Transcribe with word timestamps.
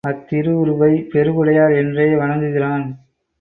அத்திருஉருவை 0.07 0.89
பெருஉடையார் 1.11 1.75
என்றே 1.75 2.07
வணங்குகிறான். 2.15 2.85